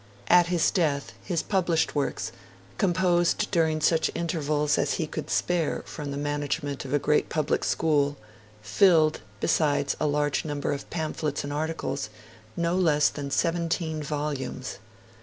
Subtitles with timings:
[0.29, 2.31] At his death, his published works,
[2.79, 7.63] composed during such intervals as he could spare from the management of a great public
[7.63, 8.17] school,
[8.63, 12.09] filled, besides a large number of pamphlets and articles,
[12.57, 14.79] no less than seventeen volumes.